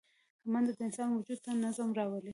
منډه 0.51 0.73
د 0.77 0.81
انسان 0.87 1.07
وجود 1.11 1.39
ته 1.45 1.51
نظم 1.63 1.89
راولي 1.97 2.29